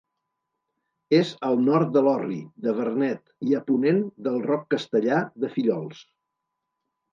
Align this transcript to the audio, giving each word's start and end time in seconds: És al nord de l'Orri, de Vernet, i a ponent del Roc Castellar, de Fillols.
És 1.17 1.33
al 1.49 1.57
nord 1.65 1.91
de 1.97 2.03
l'Orri, 2.07 2.39
de 2.65 2.73
Vernet, 2.79 3.23
i 3.51 3.55
a 3.59 3.61
ponent 3.69 4.01
del 4.31 4.41
Roc 4.49 4.67
Castellar, 4.75 5.23
de 5.47 5.53
Fillols. 5.55 6.05